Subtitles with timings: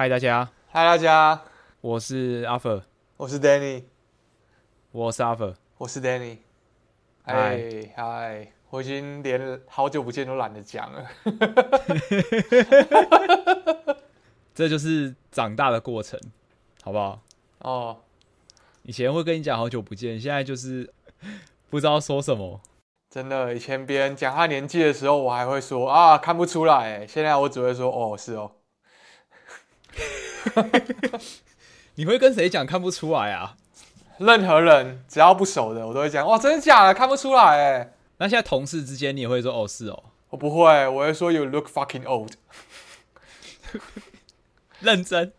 [0.00, 1.42] 嗨，大家，嗨，大家，
[1.82, 2.82] 我是阿 r
[3.18, 3.82] 我是 Danny，
[4.92, 6.38] 我是阿 r 我是 Danny。
[7.22, 7.60] 嗨
[7.94, 11.06] 嗨嗨，我已经连好久不见都懒得讲了。
[14.54, 16.18] 这就是长大的过程，
[16.82, 17.20] 好不好？
[17.58, 17.98] 哦，
[18.84, 20.90] 以前会跟你讲好久不见，现在就是
[21.68, 22.58] 不知道说什么。
[23.10, 27.00] 真的，以前别人讲他年纪的时候，我还会说啊，看不出来。
[27.00, 28.52] 哎，现在我只会说哦，是哦。
[31.96, 33.56] 你会跟谁讲看不出来啊？
[34.18, 36.94] 任何人只要不熟的，我都会讲哇，真的假的？
[36.94, 37.92] 看不出来哎。
[38.18, 40.02] 那现在同事之间，你也会说哦，是哦？
[40.28, 42.32] 我不会，我会说 You look fucking old。
[44.80, 45.32] 认真。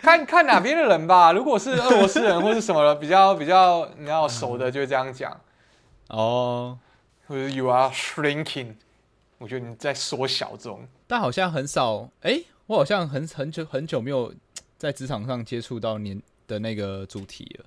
[0.00, 1.32] 看看哪边的人吧。
[1.32, 5.40] 如果是俄罗斯人或是什么比较比较你要熟的，就会这样讲。
[6.08, 6.78] 哦，
[7.26, 8.74] 或者 You are shrinking。
[9.38, 10.86] 我觉得你在缩小中。
[11.06, 14.32] 但好像很少，哎，我好像很很久很久没有
[14.76, 17.64] 在职场上接触到年的那个主题了。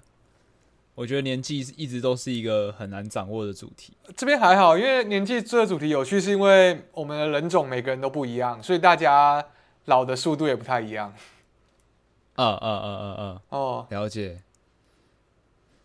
[0.93, 3.93] 我觉得年纪一直都是一个很难掌握的主题。
[4.15, 9.43] 这边还好，因为年纪这个主题有趣，是因为我们的人种每个人都不一样，所以大家
[9.85, 11.11] 老的速度也不太一样。
[12.35, 14.41] 嗯嗯嗯嗯嗯，哦，了解。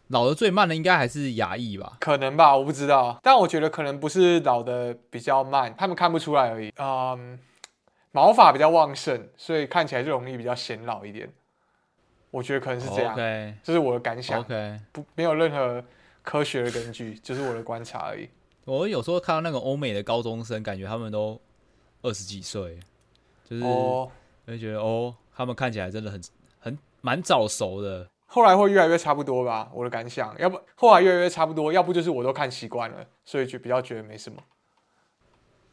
[0.08, 1.96] 老的最慢的应该还是牙医吧？
[2.00, 3.18] 可能吧，我不知道。
[3.22, 6.72] 但我觉得可能不是老的比较慢，他们看不出来而已。
[6.76, 7.38] 嗯，
[8.12, 11.30] 毛发比较旺盛，所以看起来就容易比较显老一点。
[12.30, 13.14] 我觉得可能是这样，
[13.62, 14.40] 这是我的感想。
[14.40, 15.82] OK，不，没有任何
[16.22, 18.28] 科学的根据，就是我的观察而已。
[18.64, 21.40] 我有时候看到那个欧美的高中生，感觉他们都
[22.02, 22.78] 二十几岁，
[23.48, 23.62] 就是
[24.44, 26.20] 会觉得哦，他们看起来真的很
[26.58, 28.06] 很蛮早熟的。
[28.26, 30.36] 后来会越来越差不多吧，我的感想。
[30.38, 34.42] 要不后来越来越差不多，要不就是我都看习惯了，所以就比较觉得没什么。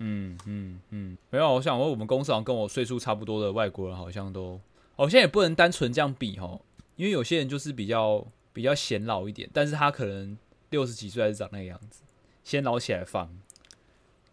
[0.06, 1.54] 嗯嗯嗯，没有。
[1.54, 4.60] 我想问，我们公司好像跟我岁数差不多的外国人，好像都，
[4.96, 6.60] 好像也不能单纯这样比哦，
[6.96, 10.38] 因为有些人就是比较比较显老一点，但是他可能
[10.72, 12.02] 六十几岁还是长那个样子，
[12.44, 13.30] 先老起来放，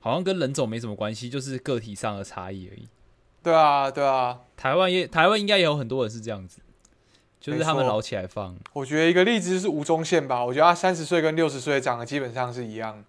[0.01, 2.89] 好像跟人种没什么关系，就是个体上的差异而已。
[3.43, 6.61] 对啊，对啊，台湾也台湾应该也有很多人是这样子。
[7.41, 8.55] 就是他们老起来放。
[8.75, 13.03] 我觉得一个例子是吴宗宪吧，我觉得他三十岁跟六十岁长得基本上是一样。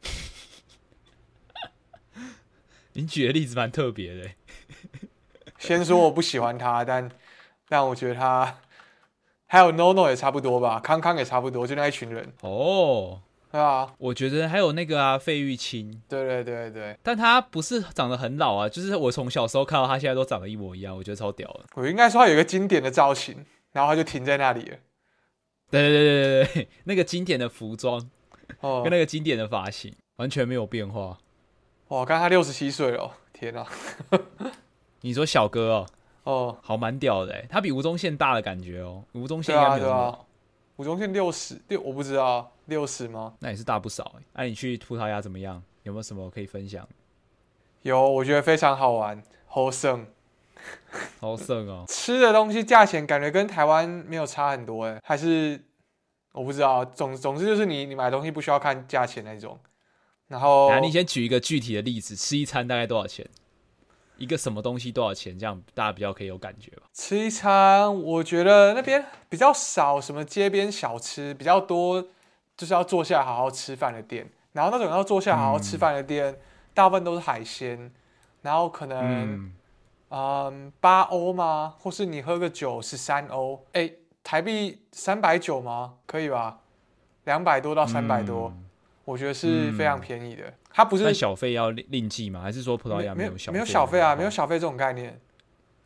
[2.94, 4.29] 你举的例子蛮特别的。
[5.57, 7.09] 先说我不喜欢他，但
[7.68, 8.59] 但我觉得他
[9.47, 12.34] 还有 NONO 也差不多吧，康康也差不多，就那一群人。
[12.41, 13.22] 哦，
[13.52, 16.02] 对啊，我觉得还有那个啊，费玉清。
[16.07, 21.66] 对对对对，但他不是长得很老啊，就是我从小时候看到他，现在都长得一模一样，我觉得超屌的。
[21.75, 23.46] 我应该说他有一个经典的造型。
[23.73, 24.78] 然后他就停在那里了。
[25.69, 28.06] 对对对对对对， 那个经典的服装，
[28.59, 31.18] 哦，跟那个经典的发型完全没有变化。
[31.91, 33.68] 哇，刚他六十七岁了，天哪！
[35.02, 35.88] 你说小哥哦，
[36.24, 39.03] 哦，好蛮屌的，他比吴宗宪大的感觉哦。
[39.12, 40.25] 吴宗宪应该没有老。
[40.78, 43.34] 吴宗宪六十六，我不知道六十吗？
[43.40, 44.24] 那也是大不少哎。
[44.31, 45.62] 那你去葡萄牙怎么样？
[45.84, 46.88] 有没有什么可以分享？
[47.81, 50.08] 有，我觉得非常好玩， 好胜。
[51.19, 51.84] 好省哦！
[51.90, 55.62] 吃的东西价钱感觉跟台湾没有差很多哎，还是
[56.31, 56.85] 我不知道。
[56.85, 59.59] 总总之就是你你买东西不需要看价钱那种。
[60.31, 63.28] 然后，你先举一个具体的例子，吃一餐大概多少钱？
[64.18, 65.38] 一个什么东西多少钱？
[65.38, 66.84] 这样大家比较可以有感觉吧。
[66.94, 72.02] 吃一餐，我觉得那边比较少什么街边小吃，比较多
[72.56, 74.31] 就是要坐下来好好吃饭的店。
[74.53, 76.40] 然后那种要坐下好好吃饭的店，
[76.74, 77.91] 大部分都是海鲜，
[78.41, 79.52] 然后可能。
[80.14, 81.75] 嗯，八欧吗？
[81.80, 83.66] 或是你喝个酒十三欧？
[83.72, 83.90] 哎，
[84.24, 85.94] 台币三百九吗？
[86.06, 86.59] 可以吧？
[87.24, 88.53] 两百多到三百多，
[89.06, 90.44] 我觉得是非常便宜的。
[90.74, 92.42] 它不是小费要另另计吗？
[92.42, 94.16] 还是说葡萄牙没有小没有小费啊？
[94.16, 95.20] 没有小费这种概念。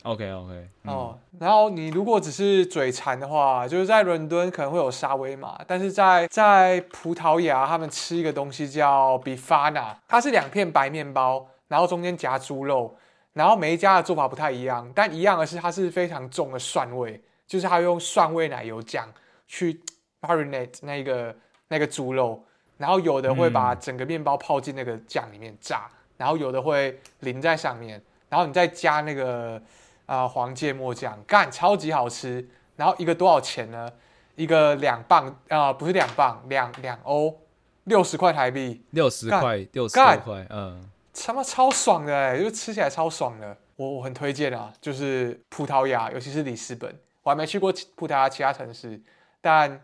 [0.03, 12.95] OK OK 哦，然后你如果只是嘴馋的话，就是在伦敦可能会有沙威玛，但是在在葡萄牙他们吃一个东西叫 bifana，它是两片白面包，然后中间夹猪肉。
[13.33, 19.11] 然后每一家的做法不太一样，但一样的是它是非常重的蒜味，就是它用蒜味奶油酱
[19.45, 19.81] 去
[20.21, 21.35] marinate 那个
[21.67, 22.41] 那个猪肉，
[22.77, 29.61] 然后有的会把整个面包泡进那个酱里面炸，然后有的会淋在上面，然后你再加那个
[30.05, 32.47] 啊黄芥末酱，干超级好吃。
[32.75, 33.89] 然后一个多少钱呢？
[34.35, 37.39] 一个两磅啊，不是两磅，两两欧，
[37.85, 40.83] 六十块台币，六十块，六十块，嗯。
[41.13, 46.93] 他妈超爽的哎，就吃起来超爽的，我我很推荐啊，就是葡萄牙，尤其是里斯本，
[47.23, 49.01] 我还没去过葡萄牙其他城市，
[49.39, 49.81] 但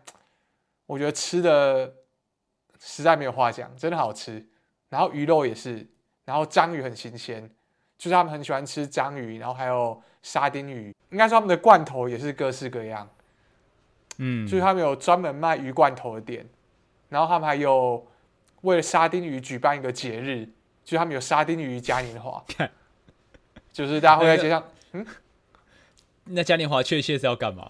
[0.86, 1.94] 我觉得吃的
[2.82, 4.46] 实在没有话讲，真的好吃。
[4.90, 5.88] 然后鱼肉也是，
[6.26, 7.50] 然后章鱼很新鲜，
[7.98, 13.08] 就是他们很喜欢吃章鱼，然后还有沙丁鱼，应该说他们的罐头也是各式各样，
[14.18, 16.46] 嗯，就是他们有专门卖鱼罐头的店，
[17.08, 18.06] 然后他们还有
[18.62, 20.46] 为了沙丁鱼举办一个节日，
[20.84, 22.44] 就是他们有沙丁鱼嘉年华，
[23.72, 25.06] 就是大家会在街上，嗯
[26.26, 27.68] 那嘉年华确切是要干嘛？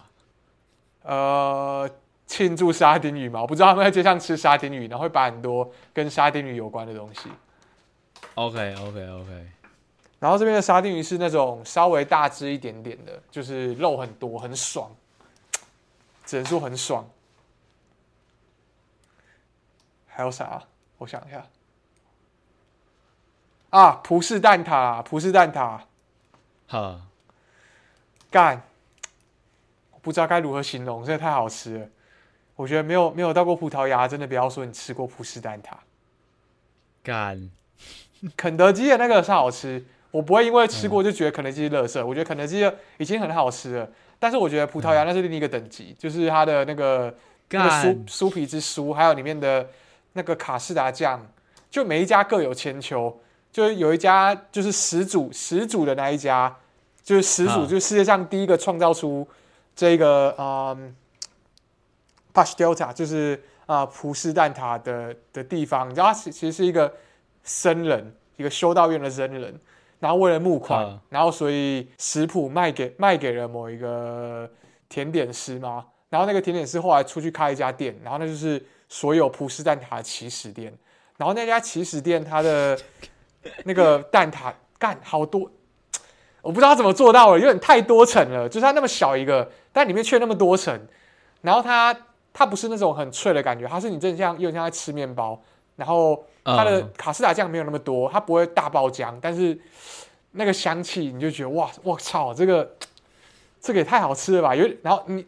[1.04, 1.90] 呃，
[2.32, 7.30] 庆祝沙丁鱼嘛，我不知道他们在街上吃沙丁鱼，然后会摆很多跟沙丁鱼有关的东西。
[8.36, 9.48] OK OK OK，
[10.18, 14.90] 然后这边的沙丁鱼是那种稍微大只一点点的，就是肉很多，很爽，
[16.26, 17.06] 只能说很爽。
[20.08, 20.64] 还有啥？
[21.00, 21.46] 我想一下。
[23.72, 25.82] 啊，葡式蛋挞，葡式蛋挞，
[26.70, 27.02] 哈，
[28.30, 28.64] 干！
[29.92, 31.90] 我不知道该如何形容，真的太好吃了。
[32.56, 35.74] 我觉得没有没有到过葡萄牙，真的不要说你吃过葡式蛋挞。
[37.04, 37.50] 干，
[38.38, 43.90] 肯德基的那个是好吃，我不会因为吃过就觉得肯德基是垃圾，我觉得肯德基的已经很好吃了。
[44.20, 47.16] 但是我觉得葡萄牙那是另一个等级，就是它的那个
[47.50, 49.68] 那个酥酥皮之酥，还有里面的
[50.14, 51.26] 那个卡士达酱，
[51.70, 53.20] 就每一家各有千秋。
[53.52, 56.56] 就是有一家就是始祖始祖的那一家，
[57.04, 59.28] 就是始祖，啊就是世界上第一个创造出
[59.76, 60.96] 这个嗯
[62.34, 65.90] p a s t e l t a 就是啊、呃葡式蛋挞的的地方。
[65.90, 66.94] 你知道，他其其实是一个
[67.44, 69.60] 僧人，一个修道院的僧人，
[70.00, 74.50] 然后为了募款，啊然后所以食谱卖给卖给了某一个
[74.90, 75.86] 甜点师嘛。
[76.10, 80.74] 然后那个甜点师后来出去开一家店，然后那就是所有葡式蛋挞的起始店。
[81.16, 82.78] 然后那家起始店它的
[83.64, 85.50] 那个蛋挞干好多，
[86.42, 88.50] 我不知道怎么做到了，有点太多层了。
[88.50, 90.78] 就是它那么小一个，但里面却那么多层。
[91.40, 91.96] 然后它
[92.34, 95.42] 它不是那种很脆的感觉，它是你真的像有点像在吃面包。
[95.78, 99.58] 然后它的嗯卡士达酱没有那么多，它不会大爆浆，但是
[100.32, 102.76] 那个香气你就觉得哇，我操，这个
[103.60, 104.54] 这个也太好吃了吧！
[104.56, 105.26] 有然后你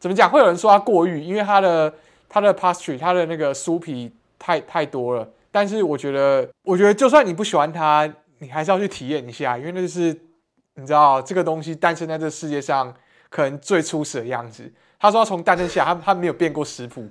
[0.00, 0.28] 怎么讲？
[0.28, 1.92] 会有人说它过誉，因为它的
[2.28, 5.28] 它的 pastry 它的那个酥皮太太多了。
[5.52, 10.18] 但是我觉得，我觉得就算你不喜欢它，你还是要去体验一下，因为那就是
[10.74, 12.92] 你知道这个东西诞生在这世界上
[13.28, 14.72] 可能最初始的样子。
[15.04, 17.06] 他说他从诞生下来，他他没有变过食谱，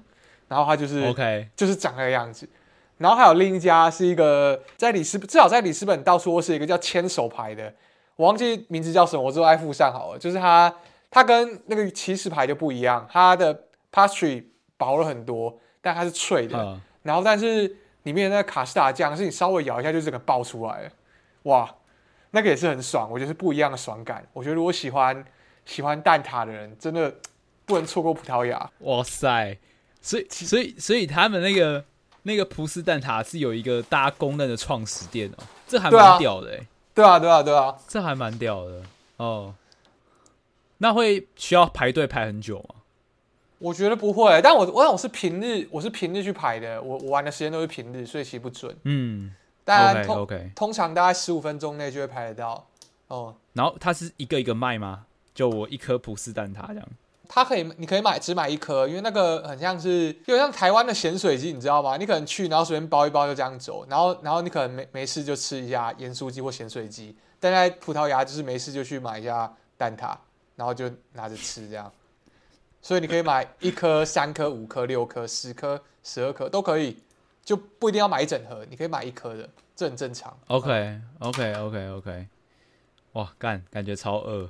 [0.47, 1.05] 然后他就是。
[1.05, 2.49] OK，就是长那个样子。
[2.97, 7.71] 然后还有另一家是一个在里斯，至少在里斯本到处都是一个叫牵手牌的，
[8.15, 10.17] 我忘记名字叫什么，我之后再附上好了。
[10.17, 10.73] 就是它，
[11.11, 14.43] 它跟那个起始牌就不一样，它的 pastry
[14.75, 16.57] 薄了很多，但它是脆的。
[16.57, 17.67] 嗯，然后但是
[18.03, 20.89] 里面的那个卡士达酱是你稍微咬一下就整个爆出来了，
[21.43, 21.69] 哇，
[22.31, 24.25] 那个也是很爽，我觉得是不一样的爽感。
[24.33, 25.23] 我觉得如果喜欢
[25.65, 27.13] 喜欢蛋挞的人，真的
[27.65, 28.69] 不能错过葡萄牙。
[28.79, 29.57] 哇塞，
[30.01, 31.83] 所以所以所以他们那个
[32.23, 37.75] 那个葡式蛋挞是有一个大家公认的创始店哦，这还蛮屌的哎、对啊，对啊，对啊。
[37.87, 38.83] 这还蛮屌的
[39.17, 39.55] 哦。
[40.77, 42.75] 那会需要排队排很久吗？
[43.59, 48.75] 我觉得不会，但我我想我是平日，我是平日去排的，我我玩的时间都是平日，所以其实不准。
[48.83, 49.33] 嗯
[49.63, 50.27] 当然通。
[50.53, 52.67] 通常大概十五分钟内就会排得到。
[53.07, 55.05] 哦，然后它是一个一个卖吗？
[55.33, 56.87] 就我一颗葡式蛋挞这样。
[57.35, 61.97] 它可以，你可以买只买一颗，因为那个很像是有点像台湾的咸水鸡，你知道吗？
[61.97, 70.15] 你可能去，然后随便包一包就这样走，然后然后你可能没没事就吃一下盐酥鸡或咸水鸡，但在葡萄牙就是没事就去买一下蛋挞，
[70.55, 71.91] 然后就拿着吃这样。
[72.83, 77.01] 所以你可以买一颗、三颗、五颗、六颗、十颗、十二颗都可以，
[77.43, 80.37] 就不一定要买一整盒，你可以买一颗的，这很正常。
[80.47, 82.27] OK OK OK OK。
[83.13, 84.47] 哇，干，感觉超饿，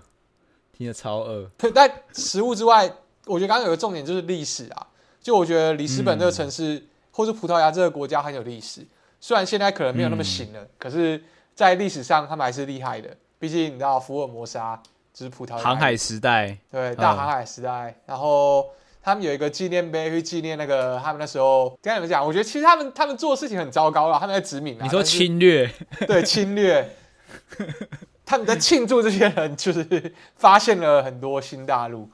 [0.84, 1.50] 听着超饿。
[1.74, 2.92] 但食物之外，
[3.26, 4.88] 我觉得刚刚有个重点就是历史啊。
[5.22, 8.86] 就我觉得里斯本这个城市，或是葡萄牙这个国家很有历史，
[9.22, 11.24] 虽然现在可能没有那么行了，可是，
[11.56, 13.16] 在历史上他们还是厉害的。
[13.40, 14.78] 毕竟你知道福尔摩沙
[15.14, 18.70] 就是葡萄牙航海时代，对大嗯航海时代，然后
[19.02, 24.84] 他们有一个纪念碑去纪念那个他们那时候跟你们讲，我觉得其实他们他们做的事情很糟糕了，他们在殖民啊。
[24.84, 25.72] 你说侵略？
[26.06, 26.90] 对侵略，
[28.26, 32.10] 他们在庆祝这些人就是发现了很多新大陆，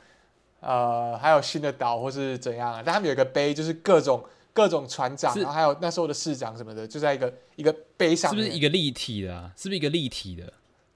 [0.59, 2.81] 呃，还有新的岛或是怎样啊？
[2.85, 4.23] 但他们有一个碑，就是各种
[4.53, 9.51] 各种船长，是然后还有那时候的市长什么的，就在一个一个碑上，是不是一个立体的、啊？
[9.55, 10.51] 是不是一个立体的？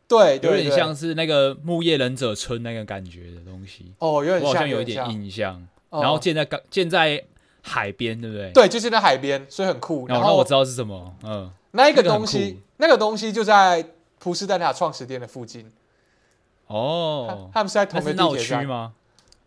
[0.05, 3.93] 对有点像是那个木叶忍者村那个感觉的东西。
[3.99, 5.55] 哦，有点像，我好像有一点印象。
[5.89, 7.23] 哦然后建在港建在
[7.61, 8.51] 海边，对不对？。
[8.51, 10.07] 对，就是在海边，所以很酷。
[10.07, 13.83] 然后我知道是什么，嗯，那一个东西，那个东西就在
[14.23, 15.69] 普斯蛋挞创始店的附近，
[16.67, 18.61] 哦，他们是在同那是闹个地铁站。
[18.61, 18.93] 区吗？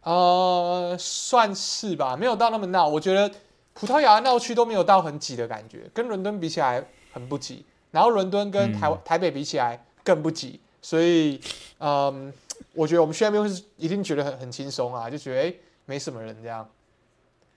[0.03, 2.87] 呃，算是吧，没有到那么闹。
[2.87, 3.35] 我觉得
[3.73, 7.65] 葡萄牙闹区都没有到很挤的感觉，跟伦敦比起来很不挤。
[7.91, 10.61] 然后伦敦跟台、嗯台北比起来，更不挤。
[10.83, 11.41] 所以，
[11.79, 12.31] 嗯，
[12.75, 16.69] 我觉得我们去那边是一定觉得很很轻松啊，就觉得哎、诶没什么人这样。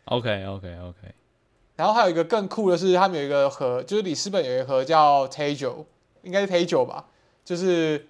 [0.06, 0.98] OK OK OK，
[1.76, 5.84] 然后还有一个更酷的是，他们有一个河，就是里斯本有一个河叫 Tejo，
[6.24, 7.06] 应该是 Tejo 吧，
[7.46, 8.08] 就是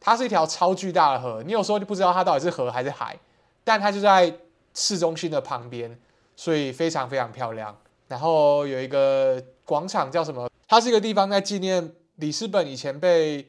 [0.00, 3.18] 它是一条超巨大的河，你有时候就不知道它到底是河还是海，
[3.64, 4.38] 但它就在
[4.74, 5.98] 市中心的旁边，
[6.36, 7.76] 所以非常非常漂亮。
[8.08, 10.48] 然后有一个广场叫什么？
[10.66, 13.48] 它是一个地方在纪念里斯本以前被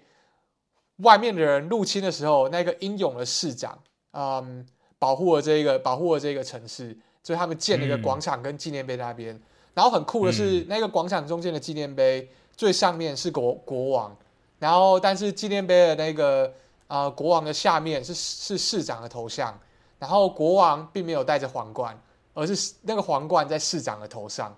[0.98, 3.78] 外面的人入侵的时候，那个英勇的市长，
[4.12, 4.66] 嗯，
[5.00, 9.40] 保护了这个保护了这个城市，所以他们建了一个嗯广场跟纪念碑在那边。
[9.74, 12.30] 然后很酷的是，那个广场中间的纪念碑
[12.62, 14.15] 最上面是国国王，
[14.60, 16.53] 然后但是纪念碑的那个
[16.86, 19.60] 呃国王的下面是是市长的头像，
[19.98, 22.00] 然后国王并没有戴着皇冠，
[22.36, 24.56] 而是那个皇冠在市长的头上。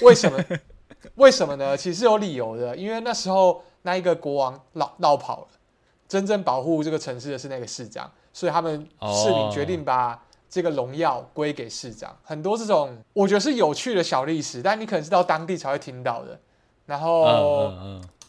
[0.00, 0.42] 为什么？
[1.16, 1.76] 为什么呢？
[1.76, 5.48] 其实有理由的，因为那时候那一个国王绕绕跑了，
[6.08, 8.88] 真正保护这个城市的是那个市长，所以他们
[9.22, 10.18] 市民决定把
[10.48, 12.16] 这个荣耀归给市长。
[12.22, 16.40] 很多这种我觉得是有趣的小历史，但你可能是到当地才会听到的。
[16.92, 17.72] 然后、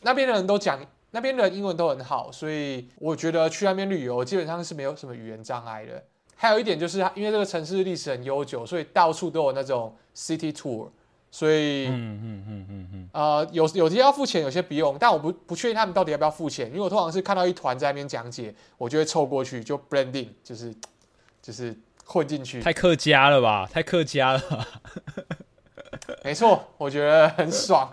[0.03, 0.79] 那边的人都讲，
[1.11, 6.01] 那边的英文都很好，所以我觉得去那边旅游基本上是没有什么语言障碍的。
[6.33, 10.87] 还有一点就是，因为这个城市历史很悠久，所以到处都有那种 city tour，
[11.29, 20.73] 所以、嗯嗯嗯嗯嗯，呃有有些要付钱，有些不用，但我不不确定他们到底要不要付钱，因为我通常是看到一团在那边讲解，我就会凑过去就 blending，就是
[21.41, 22.61] 就是混进去。
[22.61, 24.67] 太客家了吧，太客家了吧。
[26.23, 27.89] 没错，我觉得很爽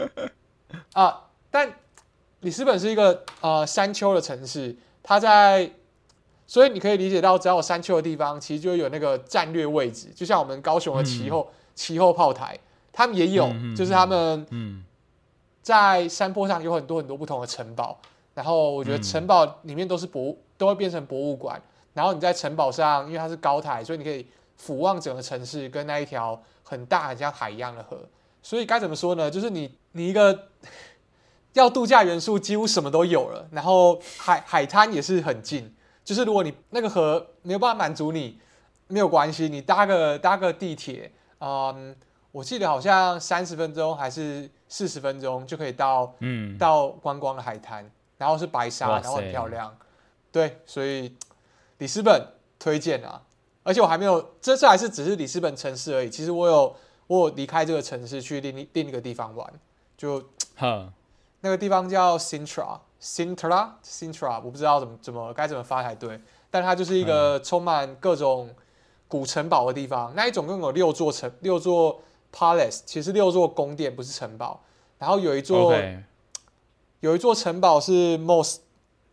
[0.92, 1.24] 啊！
[1.50, 1.72] 但
[2.40, 5.70] 里斯本是一个呃山丘的城市，它在，
[6.46, 12.58] 所以你可以理解到，只要有山丘的地方，其实就有那个战略位置，就像我们高雄的旗后、旗后炮台，
[12.92, 14.84] 他们也有，就是他们嗯
[15.62, 17.98] 在山坡上有很多很多不同的城堡，
[18.34, 21.60] 然后我觉得嗯城堡里面都是博物，都会变成博物馆。
[21.94, 27.98] 然后你在城堡上，因为它是高台，所以你可以俯望整个城市跟那一条很大很像海一样的河。
[28.42, 29.30] 所以该怎么说呢？
[29.30, 30.48] 就是你你一个
[31.54, 35.74] 要度假元素几乎什么都有了，然后海海滩也是很近。
[36.04, 38.38] 就是如果你那个河没有办法满足你，
[38.86, 41.10] 没有关系，你搭个搭个地铁，
[41.40, 41.96] 嗯，
[42.30, 49.76] 我记得好像三十分钟还是四十分钟就可以到嗯，到观光的海滩，然后是白沙，然后很漂亮。
[50.30, 51.16] 对，所以
[51.78, 52.24] 里斯本
[52.58, 53.20] 推荐啊，
[53.66, 56.08] 而且我还没有，这次还是只是里斯本城市而已。
[56.08, 56.76] 其实我有
[57.08, 59.52] 我有离开这个城市去另一另一个地方玩，
[59.96, 60.22] 就
[60.56, 60.88] 呵，
[61.40, 68.48] 那个地方叫 Sintra，Sintra，Sintra，我不知道怎么怎么该怎么发才对，但它就是一个充满各种
[69.08, 70.12] 古城堡的地方。
[70.14, 72.00] 那一总共有六座城，六座
[72.32, 74.62] palace，其实六座宫殿不是城堡。
[74.98, 75.74] 然后有一座
[77.00, 78.58] 有一座城堡是 Mos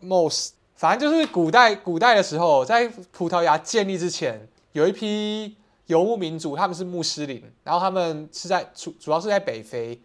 [0.02, 0.52] Mos，
[0.84, 9.98] 反正就是古代古代的时候，在葡萄牙建立之前，有一批游牧民族，他们是穆斯林，然后他们是在主主要是在北非，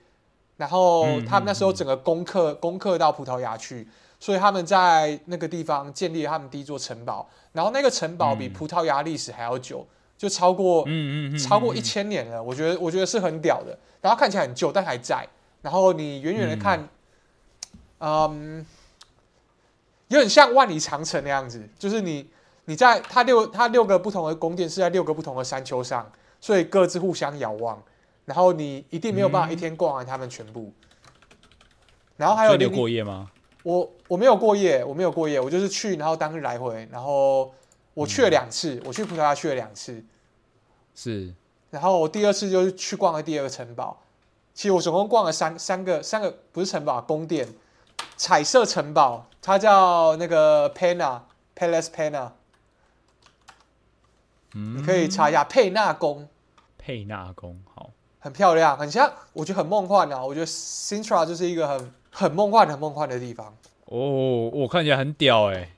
[0.56, 3.88] 然后嗯他们那时候整个攻克攻克到葡萄牙去，
[4.20, 8.52] 所以他们在那个地方建立了他们第一座城堡，然后那个城堡比嗯。
[8.52, 9.84] 葡萄牙历史还要久，
[10.16, 13.76] 就超过嗯嗯嗯，超过一嗯千年了，我觉得我觉得是很屌的。
[14.00, 15.26] 然后看起来很旧，但还在。
[15.60, 16.88] 然后你远远的看，
[17.98, 18.64] 嗯，
[20.08, 22.28] 有点像万里长城那样子，就是你
[22.64, 26.10] 你在它六它六个不同的宫殿是在六个不同的山丘上，
[26.40, 27.82] 所以各自互相遥望。
[28.24, 30.70] 然后你一定没有办法一天逛完它们全部。
[32.16, 33.30] 然后还有你过夜吗？
[33.62, 37.52] 我我没有过夜，我没有过夜，我就是去，然后当日来回，然后
[37.94, 40.04] 我去了两次，我去葡萄牙去了两次，
[40.94, 41.34] 是，
[41.70, 43.98] 然后我第二次就是去逛了第二个城堡。
[44.52, 47.48] 其实我总共逛了三三个三个不是城堡宫殿，
[48.16, 51.22] 彩色城堡，它叫那个 Pena
[51.56, 52.32] Palace Pena，
[54.54, 56.28] 嗯，你可以查一下佩纳宫，
[56.76, 60.22] 佩纳宫，好，很漂亮，很像，我觉得很梦幻啊。
[60.22, 65.70] 我觉得 Sintra 就是一个很很梦幻、很梦幻的地方，哦，我看起来很屌哎，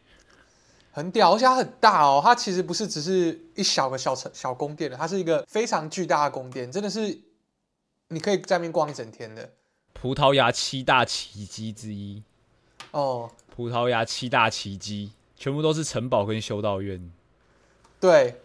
[0.90, 2.20] 很屌，而且它很大哦。
[2.20, 7.20] 它其实不是只是一小个小城小宫殿的，它是一个非常巨大的宫殿，真的是
[8.08, 9.48] 你可以在那边逛一整天的。
[9.92, 12.24] 葡萄牙七大奇迹之一，
[12.92, 13.30] 哦。
[13.54, 17.12] 葡萄牙七大奇迹，全部都是城堡跟修道院。
[18.00, 18.40] 对，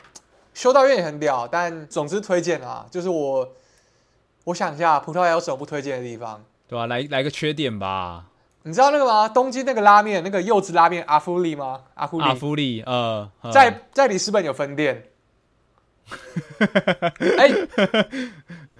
[0.53, 3.53] 修道院也很屌，但总之推荐啊，就是我
[4.43, 6.43] 我想一下，葡萄牙有什么不推荐的地方？
[6.67, 8.25] 对吧、来来个缺点吧，
[8.63, 9.29] 你知道那个吗？
[9.29, 11.83] 东京那个拉面，那个柚子拉面阿芙利吗？
[11.93, 15.05] 阿芙利、阿夫利，呃，呃在在里斯本有分店，
[17.37, 17.49] 哎、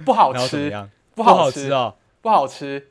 [0.03, 0.89] 不好吃？
[1.13, 2.89] 不好好吃，吃哦，不好吃。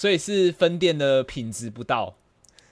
[0.00, 2.14] 所以是分店的品质不到。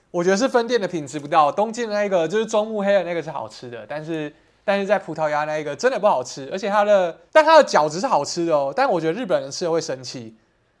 [0.09, 1.51] 我觉得是分店的品质不到。
[1.51, 4.33] 东京的那个就是中目黑的那个是好吃的，但是
[4.65, 8.73] 但是在葡萄牙那一个真的不好吃，而且它的但它的饺子是好吃的哦。
[8.75, 10.35] 但我觉得日本人吃了会生气。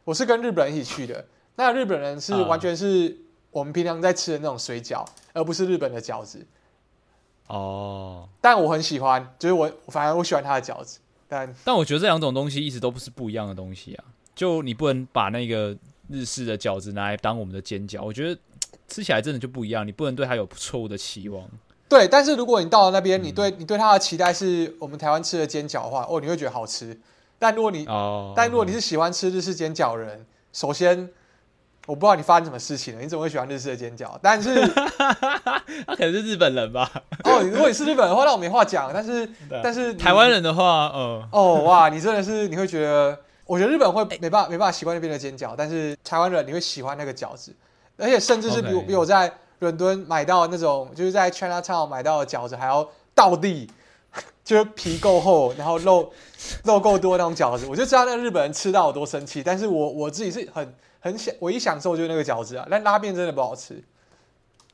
[0.05, 1.23] 我是跟日本人一起去的，
[1.55, 3.15] 那日本人是啊完全是
[3.51, 6.43] 我们平常在吃的那种水饺，而不是日本的饺子。
[7.45, 14.03] 哦，但我很喜欢，就是我反而我喜欢它的饺子，但但我觉得这两种东西一直都不是不一样的东西啊。
[14.33, 15.77] 就你不能把那个
[16.09, 18.39] 日式的饺子拿来当我们的煎饺，我觉得
[18.87, 19.85] 吃起来真的就不一样。
[19.85, 21.43] 你不能对它有错误的期望。
[21.87, 26.99] 对，但是如果你到了那边，嗯你对你对它的期待是我们台湾吃的煎饺的话，哦，你会觉得好吃。
[27.39, 31.09] 但如果你哦，但如果你是喜欢吃日式煎饺的人，首先
[31.87, 34.19] 我不知道你发生什么事情了，你怎么会喜欢日式的煎饺？
[34.21, 35.15] 但是他
[35.95, 36.91] 可能是日本人吧？
[37.23, 38.91] 哦，如果你是日本人的话，那我没话讲。
[38.93, 39.27] 但是
[39.63, 43.17] 但是台湾人的话，嗯，哦哇，你真的是你会觉得，
[43.49, 47.51] 我觉得日本会没办法没办法习惯那边的煎饺，但是台湾人你会喜欢那个饺子，
[47.97, 53.67] 而且甚至是比我比我在伦敦买到那种就是在 China Town 买到的饺子还要倒地，
[54.45, 56.13] 就是皮够厚，然后肉
[56.63, 59.41] 肉够多那种饺子，我就知道那日本人吃到有多生气。
[59.41, 63.83] 但是我我自己是很很享唯一享受就是那个饺子啊，但拉面真的不好吃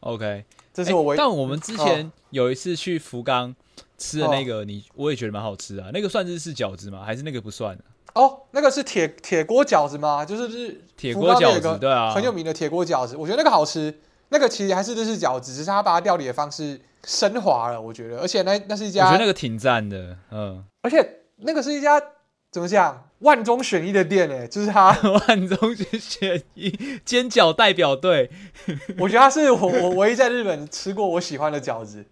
[0.02, 3.56] ，OK，这是我唯一、欸但我们之前有一次去福冈
[3.98, 5.92] 吃的那个，你我也觉得蛮好吃啊。
[5.94, 7.06] 那个算是是饺子吗？
[7.06, 7.78] 还是那个不算？
[8.16, 10.26] 哦，那个是铁铁锅饺子吗？
[10.26, 13.94] 就是日铁锅饺子，对啊，很有名的铁锅饺子，我觉得那个好吃。
[14.30, 18.20] 那个其实还是日式饺子，只是他把它料理的方式升华了，我觉得。
[18.20, 21.08] 而且那那是一家我觉，得那个挺赞的，嗯，而且
[21.38, 22.02] 那个是一家
[22.52, 26.72] 怎么讲万中选一的店诶，就是他， 万中选一，
[27.06, 28.32] 煎饺代表队
[28.98, 32.06] 我觉得他是我我唯一在日本吃过我喜欢的饺子。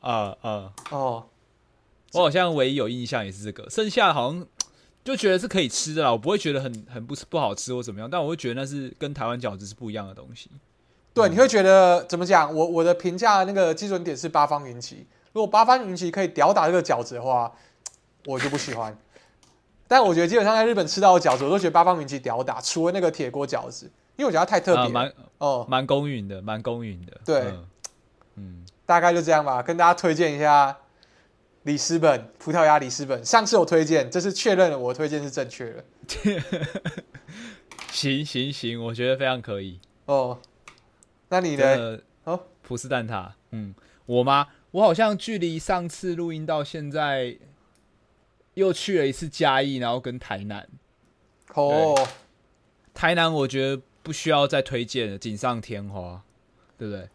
[0.00, 1.26] 啊啊，哦，
[2.12, 4.46] 我好像唯一有印象也是这个，剩下好像
[5.08, 10.50] 就觉得是可以吃的啦，我不会觉得很很不不好吃或怎么样，但我会觉得那是跟台湾饺子是不一样的东西。
[11.14, 12.54] 对，你会觉得怎么讲？
[12.54, 15.06] 我我的评价那个基准点是八方云集。
[15.32, 17.50] 如果八方云集可以吊打这个饺子的话，
[18.26, 18.94] 我就不喜欢。
[19.86, 27.18] 但我觉得基本上在日本吃到的饺子，我都觉得八方云集吊打，除了那个铁锅饺子，因为我觉得它太特别蛮哦，蛮公允的，蛮公允的。
[27.24, 27.66] 对嗯
[28.36, 30.76] 嗯，大概就这样吧，跟大家推荐一下
[31.68, 33.22] 里斯本葡萄牙里斯本。
[33.22, 35.84] 上次我推荐，这次确认了我的推荐是正确的。
[37.92, 39.78] 行行行，我觉得非常可以。
[40.06, 40.40] 哦，
[41.28, 41.76] 那你呢？
[41.76, 43.74] 的哦，普斯蛋挞，嗯，
[44.06, 44.48] 我吗？
[44.70, 47.36] 我好像距离上次录音到现在，
[48.54, 50.66] 又去了一次嘉义，然后跟台南。
[51.54, 52.08] 哦，
[52.94, 56.22] 台南我觉得不需要再推荐了，锦上添花，
[56.78, 57.08] 对不对？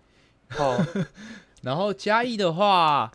[0.59, 0.85] 哦，
[1.61, 3.11] 然后嘉义的话，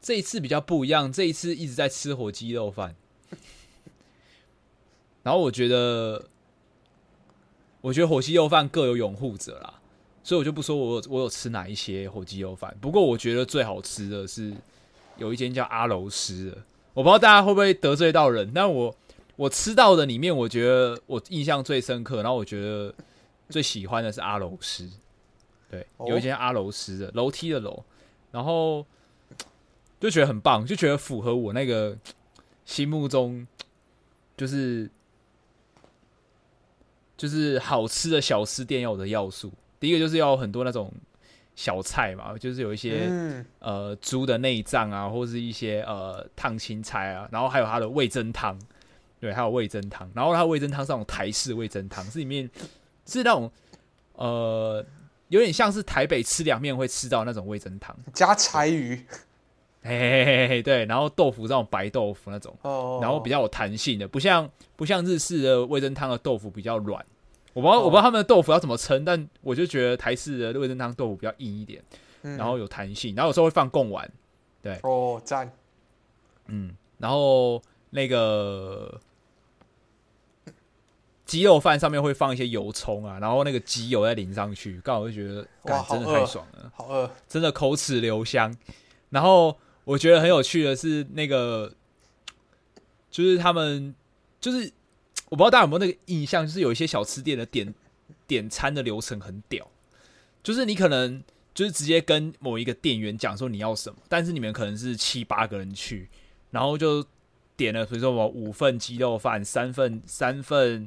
[0.00, 2.94] 这一次比较不一样，这一次一直在吃火鸡肉饭。
[5.22, 6.24] 然后我觉得，
[7.80, 9.74] 我觉得火鸡肉饭各有拥护者啦，
[10.22, 12.74] 所以我就不说我有我有吃哪一些火鸡肉饭。
[12.80, 14.54] 不过我觉得最好吃的是
[15.16, 16.62] 有一间叫阿楼斯的，
[16.94, 18.94] 我不知道大家会不会得罪到人，但我
[19.36, 22.94] 我吃到的里面，我觉得我印象最深刻，然后我觉得
[23.50, 24.88] 最喜欢的是阿楼斯。
[25.70, 27.84] 对，哦有一间阿楼斯的楼梯的楼，
[28.30, 28.86] 然后
[30.00, 31.96] 就觉得很棒，就觉得符合我那个
[32.64, 33.46] 心目中
[34.36, 34.88] 就是
[37.16, 39.52] 就是好吃的小吃店要有的要素。
[39.80, 40.92] 第一个就是要很多那种
[41.56, 48.56] 小菜嘛，就是有一些、嗯，呃猪的内脏啊，或是一些呃烫青菜啊，然后还有它的味噌汤，
[49.18, 52.48] 对，还有味噌汤，然后它的味噌汤是那种台式味噌汤，是里面
[53.04, 53.50] 是那种
[54.14, 54.84] 呃
[55.26, 59.04] 有点像是台北吃凉面会吃到那种味增汤，加柴鱼。
[59.82, 67.04] 嘿嘿嘿嘿嘿，对，然后豆腐这种白豆腐那种，哦，然后比较有弹性的，不像不像日式的味噌汤的豆腐比较软。
[67.54, 71.82] 我不知道、哦我不知道他们的豆腐要怎么称，但我就觉得台式的味噌汤豆腐比较硬一点，
[72.22, 74.08] 嗯然后有弹性，然后有时候会放贡丸，
[74.62, 75.50] 对哦赞，
[76.46, 79.00] 嗯，然后那个
[81.24, 87.10] 鸡肉饭上面会放一些油葱啊，然后那个鸡油再淋上去，刚好就觉得，哇真的太爽了，好饿。
[87.26, 88.54] 真的口齿留香。
[89.10, 89.56] 然后
[89.88, 91.72] 我觉得很有趣的是那个，
[93.10, 93.94] 就是他们
[94.38, 94.70] 就是
[95.30, 97.74] 我不知道大家有没有那个印象，就是有一些小吃店的点
[98.26, 99.66] 点餐的流程很屌，
[100.42, 101.24] 就是你可能
[101.54, 106.10] 就是直接跟某一个店员讲说你要什么，但是你们可能是七八个人去，
[106.50, 107.02] 然后就
[107.56, 110.86] 点了比如说我五份鸡肉饭，三份三份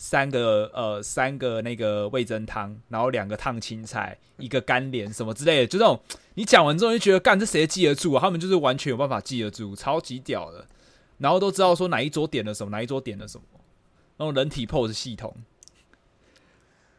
[0.00, 6.00] 三个呃三个那个味噌汤，然后两个烫青菜，一个干莲什么之类的，就这种
[6.34, 8.12] 你讲完之后就觉得干这谁记得住？
[8.12, 8.20] 啊？
[8.20, 10.64] 他们就是完全有办法记得住，超级屌的，
[11.18, 13.44] 然后都知道说哪一桌点了什么，哪一桌点了什么，
[14.18, 15.34] 那种人体 POS 系统，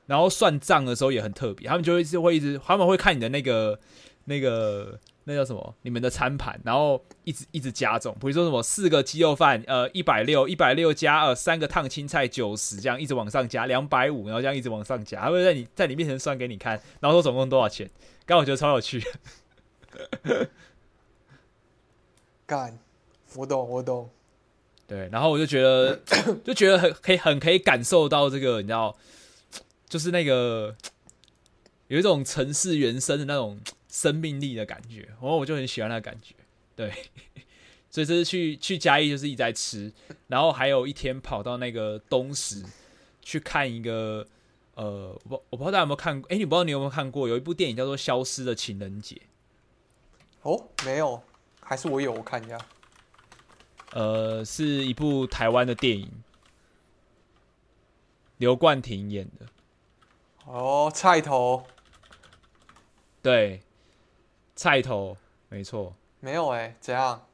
[0.05, 3.79] 然后算账的时候也很特别，他们就会是会一直，他们会看你的那个
[4.25, 17.87] 那个那叫什么，你们的餐盘，然后一直一直加重，比如说什么四个鸡肉饭，呃，一百六，一百六加呃三个烫青菜九十，这样一直往上加，两百五，然后这样一直往上加，他会在你在你面前算给你看，然后说总共多少钱，
[18.25, 19.03] 刚我觉得超有趣。
[22.47, 22.79] 干，
[23.35, 24.09] 我懂，我懂。
[24.87, 26.01] 对，然后我就觉得，
[26.43, 28.97] 就觉得很可以，很可以感受到这个，你知道，
[29.87, 30.75] 就是那个
[31.89, 36.35] 有一种城市原生的那种生命力的感觉，然后我就很喜欢那感觉。
[36.75, 36.91] 对，
[37.89, 39.91] 所以这次去去嘉义就是一直在吃，
[40.27, 42.63] 然后还有一天跑到那个东石
[43.21, 44.25] 去看一个，
[44.75, 49.15] 呃，我我不知道大家有没有看过，哎，你不知道你有没有看过，有一部电影叫做《消失的情人节》。
[50.43, 51.21] 哦，没有，
[51.59, 52.57] 还是我有，我看一下。
[53.91, 56.09] 呃，是一部台湾的电影，
[58.37, 59.47] 刘冠廷演的。
[60.45, 61.65] 哦，菜头，
[63.21, 63.61] 对，
[64.59, 65.15] 菜头，
[65.47, 65.95] 没错。
[66.19, 67.25] 没有哎，怎样？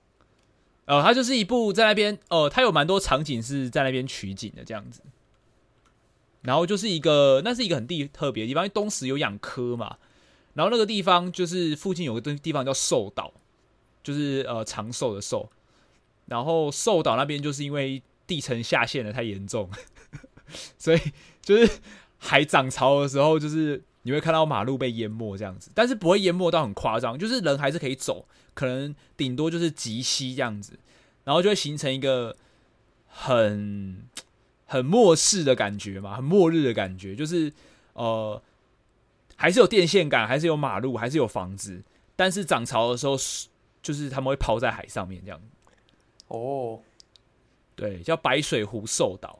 [0.86, 5.02] 呃，它就是一部在那边，呃，它有蛮多场景是在那边取景的这样子。
[6.44, 9.98] 然后就是一个，那是一个很地特别的地方，因为东石有养科嘛。
[10.54, 13.34] 然后那个地方就是附近有个地地方叫寿岛，
[14.04, 15.50] 就是呃长寿的寿。
[16.28, 19.68] 然后寿岛那边就是因为地层下陷的太严重，
[20.78, 21.00] 所以
[21.42, 21.80] 就是
[22.20, 30.78] 海涨潮的时候，就是你会看到马路被淹没这样子，但是不会淹没到很夸张，就是人还是可以走，可能顶多就是急溪这样子，
[31.24, 32.38] 然后就会形成一个
[33.08, 34.08] 很
[34.68, 37.52] 很末世的感觉嘛，很末日的感觉，就是
[37.94, 38.40] 呃
[39.36, 41.84] 还是有电线杆，还是有马路，还是有房子，
[42.16, 43.18] 但是涨潮的时候
[43.82, 45.42] 就是他们会抛在海上面这样。
[46.28, 46.80] 哦，
[47.76, 49.40] 对，叫白水湖寿岛，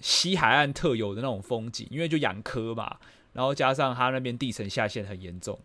[0.00, 2.96] 西海岸特有的那种风景，因为就养科嘛，
[3.34, 5.58] 然后加上它那边地层下陷很严重，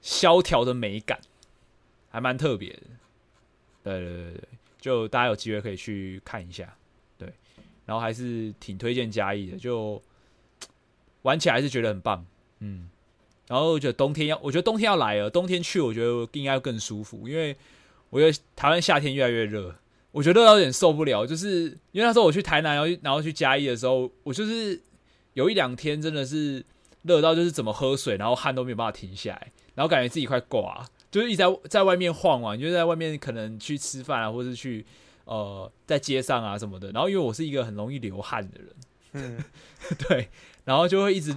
[0.00, 1.18] 萧条的美感
[2.08, 2.82] 还蛮特别的。
[3.82, 4.40] 对对对，
[4.80, 6.76] 就大家有机会可以去看一下，
[7.18, 7.28] 对，
[7.84, 10.00] 然后还是挺推荐嘉义的，就
[11.22, 12.24] 玩起来还是觉得很棒，
[12.60, 12.88] 嗯，
[13.48, 17.56] 然后我觉得冬天要，我觉得冬天要来了，冬天去我觉得应该更舒服，因为
[18.10, 19.74] 我觉得台湾夏天越来越热。
[20.12, 24.80] 我觉得有点受不了，就是因为那时候我去台南，然后然后去嘉义的时候，我就是
[25.34, 26.64] 有一两天真的是
[27.06, 34.84] 热到就是怎么喝水，然后汗都没有办法停下来，然后感觉自己快挂，就是一直在在外面晃嘛，就在外面可能去吃饭啊，或者是去
[35.24, 36.90] 呃在街上啊什么的。
[36.92, 38.68] 然后因为我是一个很容易流汗的人，
[39.12, 39.44] 嗯，
[40.08, 40.28] 对，
[40.64, 41.34] 然后就会一直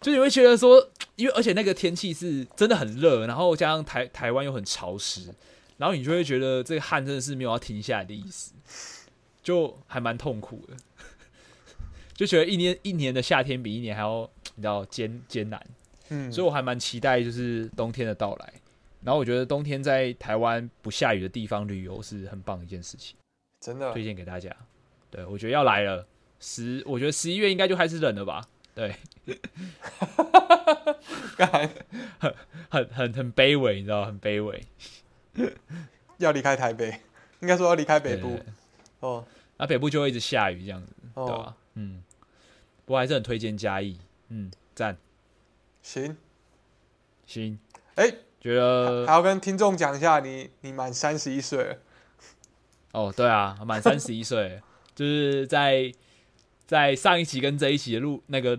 [0.00, 5.34] 就你会觉得说，因为而且那个天气是真的很热，然后加上台台湾又很潮湿。
[5.76, 8.52] 然后你就会觉得这个汗真的是没有要停下来的意思，
[9.42, 10.76] 就还蛮痛苦的，
[12.20, 15.58] 就觉得一年一年的夏天比一年还要比较艰艰难，
[16.10, 18.52] 嗯，所以我还蛮期待就是冬天的到来。
[19.02, 23.16] 然后我觉得冬天在台湾不下雨的地方旅游是很棒的一件事情，
[23.62, 24.54] 真的推荐给大家。
[25.10, 26.06] 对我觉得要来了，
[26.40, 28.46] 十我觉得十一月应该就开始冷了吧？
[28.74, 28.94] 对，
[31.38, 31.70] 很
[32.68, 34.62] 很很很卑微，你知道，很卑微。
[36.18, 37.00] 要离开台北，
[37.40, 38.38] 应该说要离开北部。
[39.00, 39.24] 哦，
[39.56, 41.56] 那北部就会一直下雨这样子，对吧？
[41.74, 42.02] 嗯，
[42.90, 43.96] 不过还是很推荐嘉义。
[44.30, 44.96] 嗯，赞。
[45.80, 46.16] 行，
[47.24, 47.56] 行。
[47.94, 51.78] 哎，觉得还要跟听众讲一下，你你满三十一岁了。
[52.90, 54.60] 哦，对啊，满三十一岁，
[54.96, 55.92] 就是在
[56.66, 58.58] 在上一期跟这一期的录那个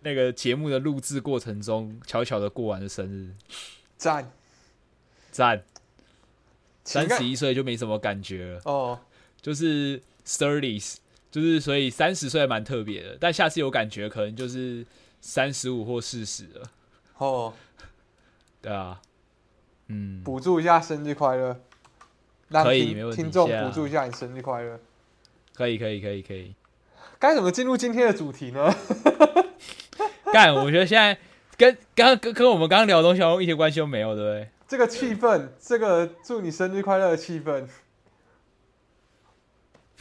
[0.00, 3.34] 那个节目的录制过程中，悄悄的过完了生日。
[3.96, 4.30] 赞，
[5.30, 5.64] 赞。
[6.84, 9.00] 三十一岁就没什么感觉了哦，
[9.40, 10.96] 就是 thirties，
[11.32, 14.86] 就是所以三十岁蛮特别的，但下次有感觉可能就是
[15.20, 16.62] 三十五或四十了
[17.16, 17.54] 哦。
[18.60, 19.00] 对啊，
[19.88, 21.58] 嗯，补助一下生日快乐，
[22.50, 23.22] 可以没问题。
[23.22, 24.78] 听众补助一下你生日快乐，
[25.54, 26.54] 可以可以可以可以。
[27.18, 28.72] 该怎么进入今天的主题呢？
[30.32, 31.18] 干，我觉得现在
[31.56, 34.48] 跟刚跟跟我们刚刚聊的东西好像一点关系都没有，对不对？
[34.68, 37.66] 这个气氛，这个祝你生日快乐的气氛，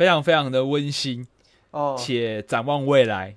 [0.02, 1.28] 非常非常的温馨
[1.70, 3.36] 哦，且展望未来。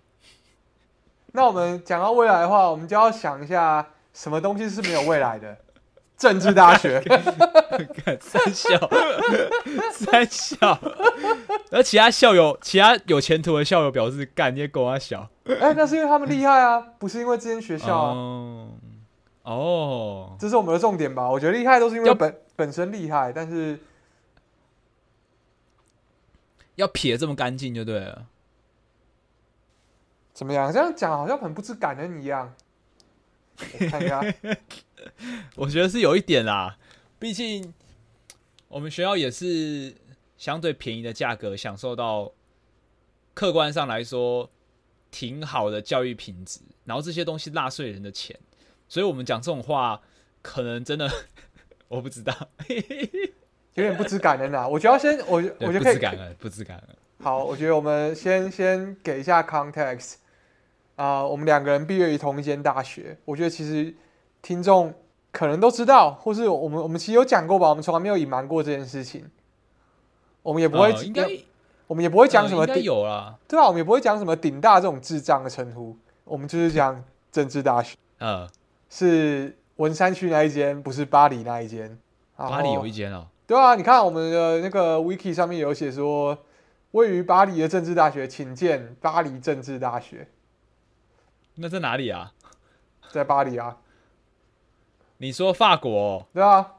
[1.33, 5.55] 那我们讲到未来的话，我们就要想一下，什么东西是没有未来的？
[6.17, 7.03] 政治大学，
[8.19, 8.91] 三校，
[9.93, 10.79] 三校，
[11.71, 15.29] 而其他校友，其他有前途的校友表示，干，你也狗啊小。
[15.61, 18.15] 哎，那是因为他们厉害啊，不是因为这间学校啊。
[19.43, 21.29] 哦，这是我们的重点吧？
[21.29, 23.79] 我觉得厉害都是因为本本身厉害，但是
[26.77, 28.29] 要撇这么干净就对了。
[30.33, 30.73] 怎么样？
[30.73, 32.55] 这样讲好像很不知感恩一样。
[33.57, 34.21] 我看一下，
[35.55, 36.77] 我觉得是有一点啦，
[37.21, 37.73] 毕竟
[38.67, 39.95] 我们学校也是
[40.37, 42.33] 相对便宜的价格享受到，
[43.33, 44.51] 客观上来说
[45.13, 48.37] 挺好的教育品质，然后这些东西纳税人的钱，
[48.89, 50.03] 所以我们讲这种话，
[50.43, 51.09] 可能真的
[51.87, 52.49] 我不知道，
[53.75, 54.67] 有点不知感恩啦。
[54.67, 56.97] 我觉得要先，我我觉得可以知感恩，不知感恩。
[57.23, 60.15] 好，我觉得我们先先给一下 context
[60.97, 63.93] 啊、我们两个人毕业于同一间大学，我觉得其实
[64.43, 64.95] 听众
[65.33, 69.25] 可能都知道，或是我们我们其实有讲过吧，我们从来没有隐瞒过这件事情，
[70.43, 71.27] 我们也不会、呃应该
[71.87, 78.49] 我们也不会讲什么呃应该，有啦，对啊，我们也不会讲什么顶大这种智障的称呼，我们就是讲政治大学， 呃，
[78.89, 81.99] 是文山区那一间，不是巴黎那一间。
[82.37, 86.45] 巴黎有一间哦，对啊，你看我们的那个 wiki 上面有写说，
[86.93, 90.29] 位于巴黎的政治大学，请见巴黎政治大学，
[91.57, 92.33] 那在哪里啊？
[93.13, 93.77] 在巴黎啊，
[95.19, 96.27] 你说法国哦？
[96.33, 96.73] 对啊，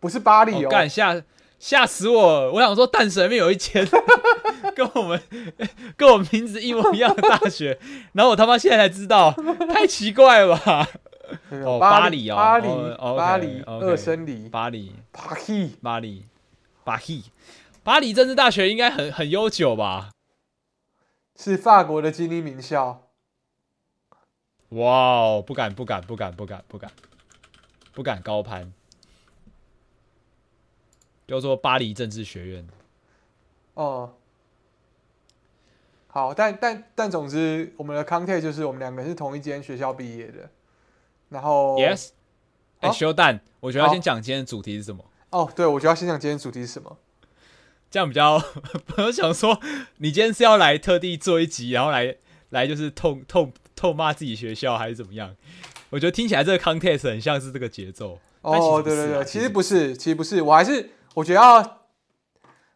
[0.00, 1.22] 不是巴黎哦哦，干吓
[1.58, 2.52] 吓死我！
[2.52, 3.86] 我想说淡水那边有一间
[4.76, 5.20] 跟我们
[5.96, 7.78] 跟我名字一模一样的大学，
[8.12, 9.32] 然后我他妈现在才知道，
[9.72, 10.88] 太奇怪了吧？
[11.64, 16.26] 哦巴巴黎哦巴黎，哦巴黎二生里，巴黎，巴黎巴黎，
[16.84, 17.24] 巴黎，
[17.82, 20.10] 巴黎政治大学应该很很悠久吧？
[21.36, 23.08] 是法国的精英名校，
[24.68, 26.92] 哇哦，不敢不敢不敢不敢不敢
[27.92, 28.72] 不敢高攀，
[31.26, 32.68] 叫做巴黎政治学院。
[33.74, 34.14] 哦、
[36.06, 40.48] 好，但但但总之，我们的 context 就是我们两个是同一间学校毕业的，
[41.34, 42.10] 然后 Yes，
[42.80, 45.04] 哎、好修蛋，我觉得要先讲今天的主题是什么。
[45.30, 46.96] 哦，对，我觉得要先讲今天主题是什么。
[47.90, 48.40] 这样比较，
[48.98, 49.60] 我想说，
[49.98, 52.16] 你今天是要来特地做一集，然后来
[52.50, 55.34] 来就是痛痛痛骂自己学校，还是怎么样？
[55.90, 58.18] 我觉得听起来这个 contest 很像是这个节奏。
[58.42, 61.80] 哦，啊对对对，其实其实不是，其实不是，我还是我觉得要，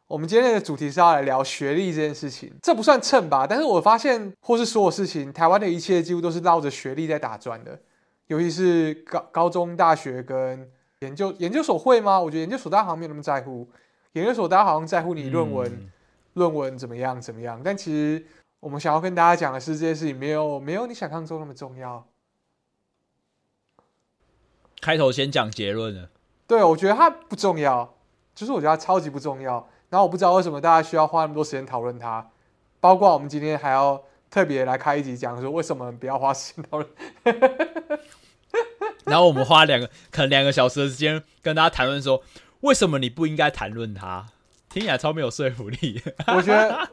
[0.06, 3.46] 我们今天的主题是要来聊学历这件事情，这不算蹭吧？
[3.46, 7.80] 但是我发现，或是所有事情，台湾的一切几乎都是绕着学历在打转的，
[8.28, 12.18] 尤其是高高中、大学跟研究研究所会吗？
[12.18, 13.68] 我觉得研究所大家好像没有那么在乎，
[14.12, 15.92] 研究所大家好像在乎你论文、嗯
[16.34, 18.24] 论文怎么样怎么样，但其实
[18.60, 22.06] 我们想要跟大家讲的是，这件事情没有没有你想象中那么重要。
[24.80, 26.10] 开头先讲结论了。
[26.46, 27.92] 对，我觉得它不重要，
[28.36, 29.68] 就是我觉得它超级不重要。
[29.88, 32.30] 然后我不知道为什么大家需要花那么多时间讨论它，
[32.78, 36.88] 包括我们今天还要特别来开一集讲说为什么不要花时间讨论。
[39.04, 42.22] 然后我们花两个可能两个小时的时间跟大家谈论说，
[42.60, 44.26] 为什么你不应该谈论它？
[44.68, 46.02] 听起来超没有说服力。
[46.26, 46.88] 我觉得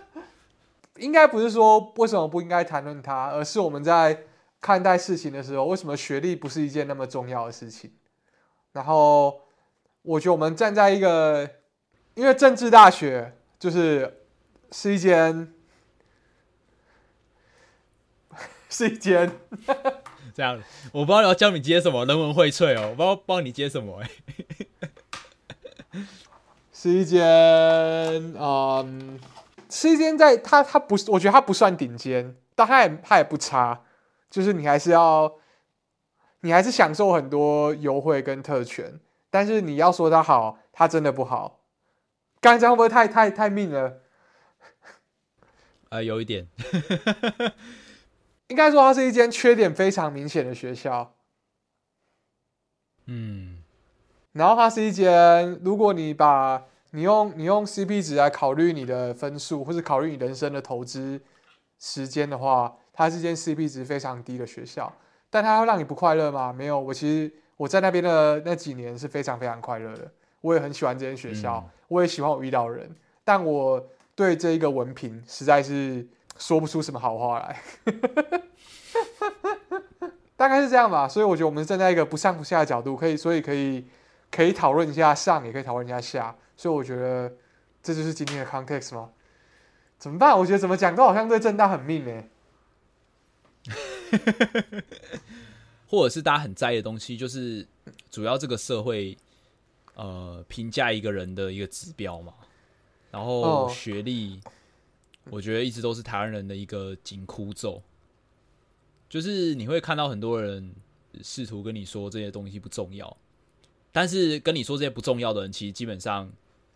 [0.98, 4.24] 应该不是说为什么不应该谈论它，而是我们在
[4.60, 7.90] 看待事情的时候，为什么学历不是一件那么重要的事情。
[8.72, 9.40] 然后
[10.02, 11.48] 我觉得我们站在一个，
[12.14, 14.19] 因为政治大学就是
[14.72, 15.52] 是一间
[18.68, 19.30] 是一间
[20.32, 20.60] 这样，
[20.92, 24.10] 我不知道要教你接什么，人文荟萃哦，我不知道帮你接什么、哎，
[26.72, 27.20] 是一间，
[28.38, 29.18] 嗯，
[29.68, 33.82] 是一间在它它不是，我觉得它不算顶尖，但它也它也不差，
[34.30, 35.34] 就是你还是要，
[36.40, 41.60] 你还是享受很多优惠跟特权，但是你要说它好，它真的不好。
[42.40, 44.00] 刚才会不会太太太命了？
[45.90, 46.46] 呃，有一点，
[48.48, 51.14] 应该说它是一间缺点非常明显的学校，
[53.06, 53.58] 嗯，
[54.32, 61.20] 然后它是一间，如果你把你用你用 CP 值来考虑你的分数，或是考虑你人生的投资
[61.78, 64.92] 时间的话，它是一间 CP 值非常低的学校。
[65.32, 66.52] 但它会让你不快乐吗？
[66.52, 71.70] 没有，我其实我在那边的那几年是非常非常快乐的，我也很喜欢这间学校，嗯。
[71.86, 72.92] 我也喜欢我遇到的人，
[73.24, 73.84] 但我
[74.20, 76.06] 对这一个文凭实在是
[76.36, 77.62] 说不出什么好话来。
[80.36, 83.86] 大概是这样吧，所以我觉得我们站在一个不上不下的角度，可以，所以可以
[84.30, 87.32] 可以讨论一下上，也可以讨论一下下，所以我觉得
[87.82, 89.08] 这就是今天的 context 吗？
[89.96, 90.38] 怎么办？
[90.38, 92.24] 我觉得怎么讲都好像对正大很命呢、
[95.88, 97.66] 或者是大家很在意的东西，就是
[98.10, 99.16] 主要这个社会
[99.94, 102.34] 呃评价一个人的一个指标嘛。
[103.10, 103.72] 然后哦。
[103.72, 104.40] 学历，
[105.30, 107.82] 我觉得一直都是台湾人的一个紧箍咒，
[109.08, 110.74] 就是你会看到很多人
[111.22, 113.16] 试图跟你说这些东西不重要，
[113.92, 116.30] 但是跟你说这些不重要的人，其实基本上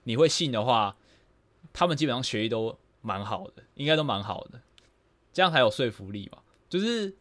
[0.05, 0.97] 你会信的话，
[1.73, 4.61] 他们基本上学历都蛮好的，应该都蛮好的，
[5.33, 6.39] 这样才有说服力嘛。
[6.69, 7.15] 就是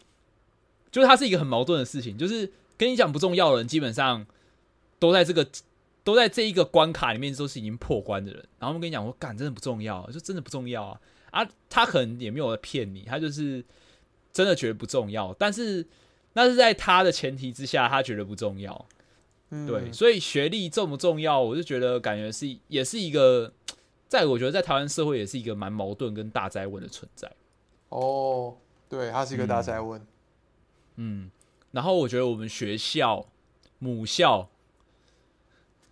[0.91, 4.26] 就是它是一个很矛盾的事情，就是跟你讲不重要的人，基本上
[4.97, 5.47] 都在这个
[6.04, 11.00] 都在这一个关卡里面都是已经破关的人，然后我们跟你讲，我干真的不重要，就真的不重要啊
[11.32, 11.50] 啊！
[11.70, 13.63] 他可能也没有在骗你，他就是
[14.32, 15.88] 真的觉得不重要，但是
[16.34, 18.88] 那是在他的前提之下，他觉得不重要。
[19.50, 23.54] 嗯对，所以学历重不重要，我就觉得感觉是也是一个，
[24.08, 27.32] 在我觉得在台湾社会也是一个蛮矛盾跟大灾问的存在。
[27.89, 28.58] 哦，
[28.89, 30.06] 对，他是一个大灾问。
[30.96, 31.30] 嗯，
[31.72, 33.26] 然后我觉得我们学校
[33.78, 34.50] 母校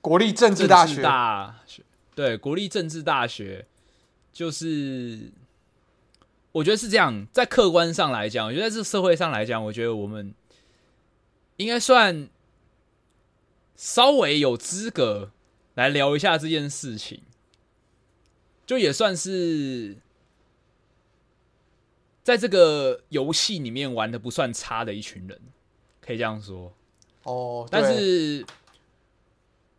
[0.02, 1.84] 国立政治大学，大学
[2.16, 3.66] 对国立政治大学，
[4.34, 5.32] 就是
[6.52, 10.34] 我觉得是这样，在客观上来讲，我觉得在这社会上来讲，我觉得我们
[11.58, 12.28] 应该算
[13.76, 15.32] 稍微有资格
[15.76, 17.22] 来聊一下这件事情，
[18.66, 19.98] 就也算是
[22.24, 25.40] 在这个游戏里面玩的不算差的一群人，
[26.02, 26.74] 可以这样说。
[27.24, 28.46] 哦，但对是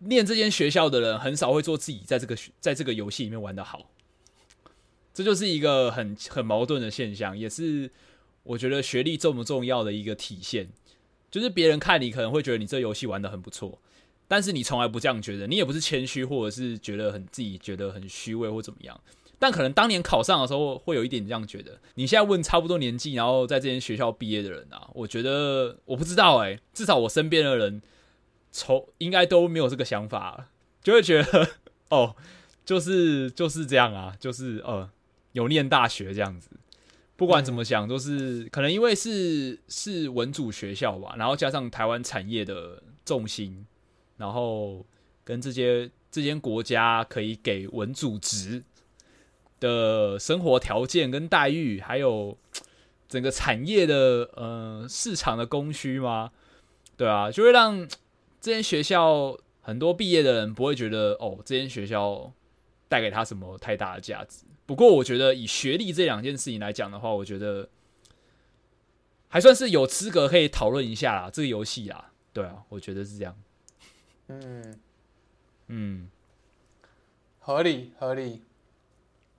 [0.05, 3.91] 念这间学校的人很少会做自己在这个在这个游戏里面玩的好，
[5.15, 7.91] 这就是一个很很矛盾的现象，也是
[8.43, 10.69] 我觉得学历重不重要的一个体现。
[11.31, 13.79] 就是别人看你可能会觉得你这游戏玩的很不错，
[14.29, 19.01] 但是你从来不这样觉得，你也不是谦虚，或者是觉得很自己觉得很虚伪或怎么样。
[19.39, 21.81] 但可能当年考上的时候会有一点这样觉得。
[21.95, 27.81] 你现在问差不多年纪，然后在这间学校毕业的人啊，我觉得我不知道哎、至少我身边的人，
[28.53, 30.49] 从应该都没有这个想法，
[30.83, 31.49] 就会觉得
[31.91, 32.15] 哦，
[32.65, 34.89] 就是就是这样啊，就是呃
[35.33, 36.51] 有念大学这样子。
[37.17, 43.67] 不管怎么想，都是可能因为是是文主学校吧，然后加上台湾产业的重心，
[44.17, 44.85] 然后
[45.23, 48.65] 跟这些这间国家可以给文主职
[49.61, 52.37] 的生活条件跟待遇，还有
[53.09, 56.33] 整个产业的呃市场的供需吗？
[56.97, 57.87] 对啊，就会让
[58.43, 62.33] 这间学校很多毕业的人不会觉得哦，这间学校
[62.89, 64.45] 带给他什么太大的价值。
[64.67, 67.69] 不过，我觉得以学历这两件事情来讲的话，我觉得
[69.29, 72.13] 还算是有资格可以讨论一下啦，这个游戏啊。
[72.33, 73.41] 对啊，我觉得是这样。
[74.27, 74.81] 嗯，
[75.69, 76.11] 嗯，
[77.39, 78.43] 合理合理。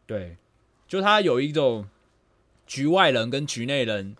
[0.07, 0.37] 对，
[0.87, 1.89] 就他有一种
[2.65, 4.15] 局外人跟局内人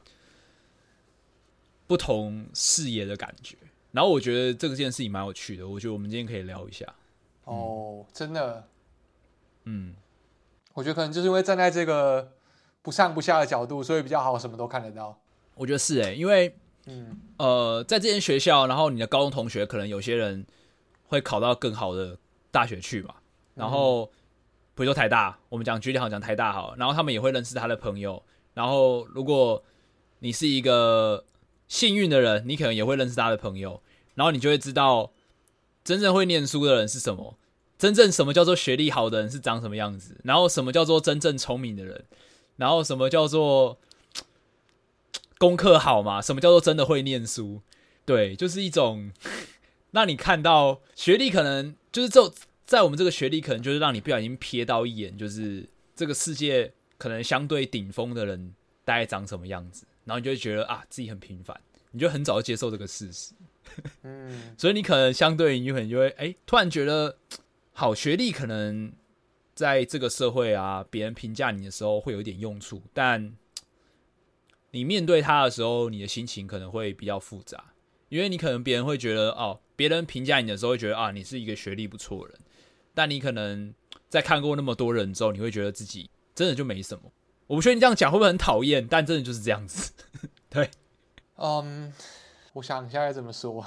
[1.87, 3.55] 不同视野的感觉。
[3.93, 6.85] 然后我觉得这个件事情蛮有趣的，我觉得我们今天可以聊一下。
[7.45, 8.67] 哦，真的，
[9.63, 9.95] 嗯，
[10.73, 12.33] 我觉得可能就是因为站在这个
[12.81, 15.17] 不上不下的角度，所以比较好，什么都看得到。
[15.55, 17.19] 我觉得是诶、因为嗯。
[17.37, 20.45] 呃，在这间学校，然后你的高中同学可能有些人
[21.07, 22.17] 会考到更好的
[22.49, 23.15] 大学去嘛，
[23.53, 24.05] 然后
[24.75, 29.61] 比如说台大，我们讲举例好讲台大好了，然后他们也会认识他的朋友，然后如果
[30.19, 31.23] 你是一个
[31.73, 33.81] 幸运的人，你可能也会认识他的朋友，
[34.13, 35.11] 然后你就会知道
[35.83, 37.35] 真正会念书的人是什么，
[37.79, 42.05] 真正什么叫做学历好的人是长什么样子，然后什么叫做真正聪明的人，
[42.57, 43.79] 然后什么叫做
[45.39, 46.21] 功课好嘛？
[46.21, 47.61] 什么叫做真的会念书？
[48.05, 49.11] 对，就是一种
[49.89, 52.31] 让你看到学历，可能就是这
[52.67, 58.53] 在我们这个学历，可能就是让你不小心瞥到一眼，就是这个世界可能相对顶峰的人
[58.85, 61.59] 大概长什么样子，然后你就会觉得啊，自己很平凡，
[61.91, 63.33] 你就很早就接受这个事实，
[64.03, 67.17] 嗯 所以你可能相对你可能就会哎、突然觉得
[67.71, 68.91] 好学历可能
[69.55, 73.35] 在这个社会啊，别人评价你的时候会有一点用处，但
[74.71, 77.73] 你面对他的时候，你的心情可能会比较复杂，
[78.09, 82.41] 因为你可能别人会觉得哦，别人评价你的时候会觉得啊，你是一个学历不错的人，
[82.93, 83.73] 但你可能
[84.09, 87.11] 在看过那么多人之后，你会觉得自己真的就没什么。
[87.47, 89.91] 我不确定这样讲会不会很讨厌，但真的就是这样子。
[90.49, 90.69] 对
[91.35, 91.91] 嗯，
[92.53, 93.65] 我想一下该怎么说。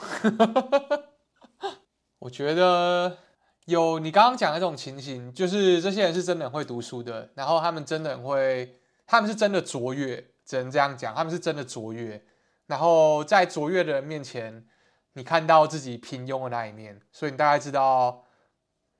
[2.18, 3.18] 我觉得
[3.66, 12.24] 有你刚刚讲的这种情形，就是这些人是真的很会读书的，然后他们真的很会，他们是真的卓越，只能这样讲，他们是真的卓越。
[12.66, 14.66] 然后在卓越的人面前，
[15.12, 18.24] 你看到自己平庸的那一面，所以你大概知道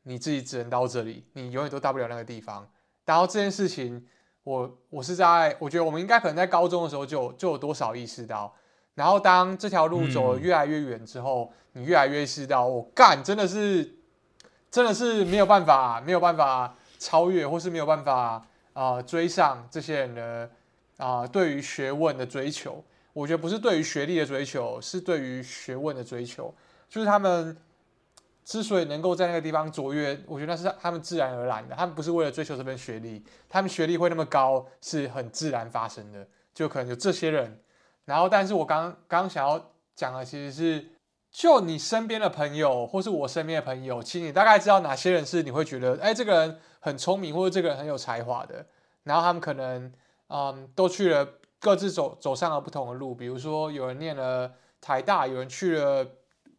[0.02, 2.70] 你自己只能到这里，你永远都到不了那个地方。
[3.04, 4.06] 然后这件事情，
[4.46, 8.54] 我我是在我觉得我们应该可能在高中的时候就有就有多少意识到，
[8.94, 10.42] 然后当这条路走得嗯。
[10.42, 13.92] 越来越远之后，你越来越意识到，我、干真的是
[14.70, 18.40] 真的是没有办法没有办法超越，或是没有办法
[18.72, 20.50] 啊、呃追上这些人的
[20.98, 22.84] 啊、呃对于学问的追求。
[23.12, 26.54] 我觉得不是对于学历的追求，是对于学问的追求，
[26.88, 27.56] 就是他们
[28.46, 36.24] 之所以能够在那个地方卓越，我觉得那是他们自然而然的，他们不是为了追求这份学历，他们学历会那么高是很自然发生的，
[36.54, 37.60] 就可能有这些人。
[38.04, 40.86] 然后，但是我刚刚想要讲的其实是，
[41.32, 48.64] 就你身边的朋友，或是我身边的朋友，其实你大概知道哪些人是你会觉得，哎，这个人很聪明，或者这个人很有才华的。
[49.02, 49.92] 然后他们可能，
[50.28, 51.28] 嗯，都去了
[51.58, 56.06] 各自走走上了不同的路，比如说有人念了台大，有人去了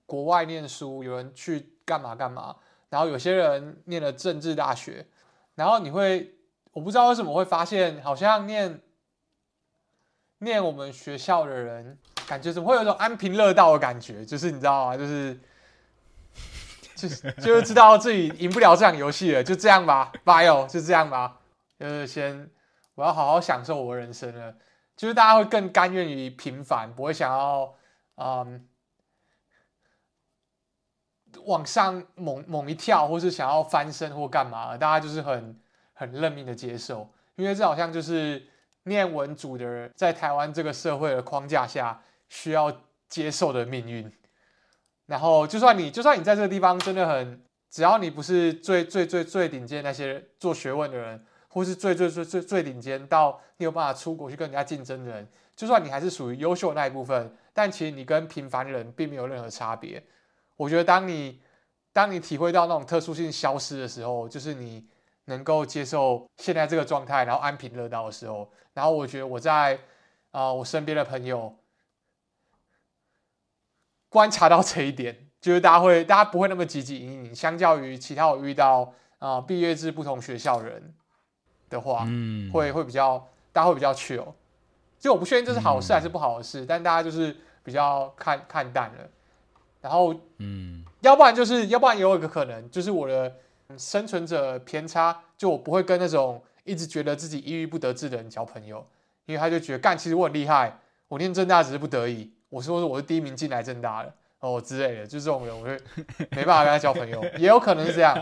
[0.05, 1.76] 国外念书，有人去。
[1.87, 2.57] 干嘛干嘛？
[2.89, 5.07] 然后有些人念了政治大学，
[5.55, 6.35] 然后你会，
[6.73, 8.81] 我不知道为什么会发现，好像念
[10.39, 14.25] 念我们学校的人，感觉怎么会有一种安贫乐道的感觉？
[14.25, 14.97] 就是你知道吗？
[14.97, 15.39] 就是
[16.93, 21.39] 就是就是知道自己赢不了这场游戏了，就这样吧，bye 哦，就这样吧，
[21.79, 22.49] 就是先
[22.95, 24.53] 我要好好享受我的人生了。
[24.97, 27.73] 就是大家会更甘愿于平凡，不会想要
[28.15, 28.67] 嗯。
[31.47, 35.59] 往上猛猛一跳，或是想要翻身或干嘛，大家就是很
[35.93, 38.45] 很认命的接受，因为这好像就是
[38.83, 42.71] 念文组的人在台湾这个社会的框架下需要
[43.07, 44.11] 接受的命运。
[45.05, 47.41] 然后，就算你就算你在这个地方真的很，
[47.71, 55.25] 只要你不是最最最最顶尖那些做学问的人，或是最最最最最顶尖到你有办法出国去跟人家竞争的人，
[55.55, 60.03] 就算你还是属于优秀的那一部分，但其实你跟平凡人并没有任何差别。
[60.57, 61.39] 我觉得，当你
[61.93, 64.85] 当你体会到那种特殊性消失的时候，就是你
[65.25, 68.51] 能够接受现在这个状态，然后安贫乐道的时候。
[68.73, 69.79] 然后，我觉得我在
[70.31, 71.55] 啊，我身边的朋友
[74.09, 77.33] 观察到这一点，就是大家会，大家不会那么积极营营。
[77.33, 80.93] 相较于其他我遇到啊，毕业至不同学校人
[81.69, 84.33] 的话，嗯，会会比较，大家会比较 chill。
[84.99, 89.09] 就我不确定这是好事还是不好的事，但大家就是比较看看淡了。
[89.87, 93.33] 然后，嗯，要不然就是，要不然也有一个可能，就是我的
[93.77, 98.85] 生存者偏差，就我不会跟那种一直觉得自己抑郁不得志的人交朋友，
[99.27, 100.77] 因为他就觉得干，其实我很厉害，
[101.07, 105.81] 我念正大只是不得已，我说说我是第一名进来正大的哦之类的，就这种人，我 就
[106.31, 108.13] 没办法跟他交朋友，也有可能是这样，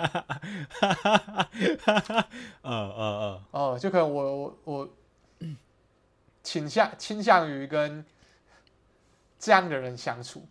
[2.62, 4.90] 嗯嗯嗯，哦，就可能我我我
[6.44, 8.06] 倾向倾向于跟
[9.40, 10.48] 这样的人相处。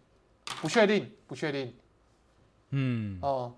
[0.60, 1.74] 不确定，不确定。
[2.70, 3.54] 嗯，哦，